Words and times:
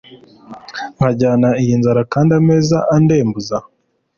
nkajyana 0.95 1.49
iyi 1.61 1.73
nzara 1.79 2.01
kandi 2.13 2.31
ameza 2.39 2.77
andembuza 2.95 3.57